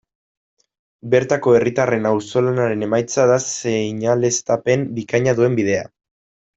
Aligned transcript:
Bertako 1.13 1.53
herritarren 1.57 2.09
auzolanaren 2.13 2.87
emaitza 2.89 3.29
da 3.35 3.39
seinaleztapen 3.53 4.91
bikaina 5.01 5.41
duen 5.43 5.63
bidea. 5.65 5.91